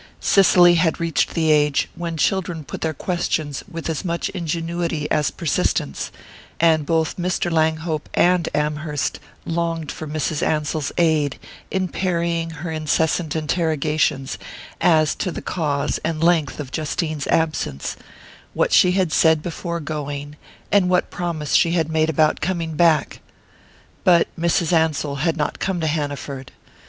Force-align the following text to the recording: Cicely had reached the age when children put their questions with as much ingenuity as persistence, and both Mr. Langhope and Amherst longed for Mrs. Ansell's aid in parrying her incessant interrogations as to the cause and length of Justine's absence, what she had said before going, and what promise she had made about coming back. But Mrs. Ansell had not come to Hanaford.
Cicely 0.19 0.73
had 0.73 0.99
reached 0.99 1.35
the 1.35 1.51
age 1.51 1.87
when 1.93 2.17
children 2.17 2.63
put 2.63 2.81
their 2.81 2.91
questions 2.95 3.63
with 3.69 3.87
as 3.87 4.03
much 4.03 4.29
ingenuity 4.29 5.05
as 5.11 5.29
persistence, 5.29 6.11
and 6.59 6.87
both 6.87 7.17
Mr. 7.17 7.51
Langhope 7.51 8.09
and 8.15 8.49
Amherst 8.55 9.19
longed 9.45 9.91
for 9.91 10.07
Mrs. 10.07 10.41
Ansell's 10.41 10.91
aid 10.97 11.37
in 11.69 11.87
parrying 11.87 12.49
her 12.49 12.71
incessant 12.71 13.35
interrogations 13.35 14.39
as 14.81 15.13
to 15.13 15.31
the 15.31 15.39
cause 15.39 15.99
and 16.03 16.23
length 16.23 16.59
of 16.59 16.71
Justine's 16.71 17.27
absence, 17.27 17.95
what 18.55 18.73
she 18.73 18.93
had 18.93 19.11
said 19.11 19.43
before 19.43 19.79
going, 19.79 20.35
and 20.71 20.89
what 20.89 21.11
promise 21.11 21.53
she 21.53 21.73
had 21.73 21.89
made 21.91 22.09
about 22.09 22.41
coming 22.41 22.75
back. 22.75 23.19
But 24.03 24.29
Mrs. 24.35 24.73
Ansell 24.73 25.17
had 25.17 25.37
not 25.37 25.59
come 25.59 25.79
to 25.79 25.85
Hanaford. 25.85 26.51